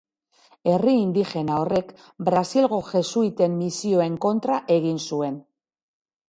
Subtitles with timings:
[0.69, 1.91] Herri indigena horrek
[2.29, 5.39] Brasilgo Jesuiten misioen kontra egin zuen.